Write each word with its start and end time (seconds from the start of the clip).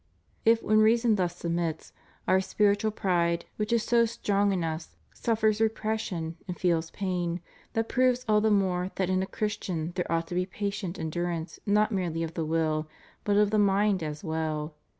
If 0.45 0.63
when 0.63 0.79
reason 0.79 1.13
thus 1.13 1.35
submits, 1.37 1.93
our 2.27 2.41
spiritual 2.41 2.89
pride, 2.89 3.45
which 3.57 3.71
is 3.71 3.83
so 3.83 4.05
strong 4.05 4.51
in 4.51 4.63
us, 4.63 4.95
suffers 5.13 5.61
repression, 5.61 6.37
and 6.47 6.59
feels 6.59 6.89
pain, 6.89 7.39
that 7.73 7.87
proves 7.87 8.25
all 8.27 8.41
the 8.41 8.49
more 8.49 8.89
that 8.95 9.11
in 9.11 9.21
a 9.21 9.27
Christian 9.27 9.91
there 9.93 10.11
ought 10.11 10.25
to 10.29 10.33
be 10.33 10.47
patient 10.47 10.97
endurance 10.97 11.59
not 11.67 11.91
merely 11.91 12.23
of 12.23 12.33
the 12.33 12.45
will, 12.45 12.87
but 13.23 13.37
of 13.37 13.51
the 13.51 13.59
mind 13.59 14.01
as 14.01 14.23
well. 14.23 14.73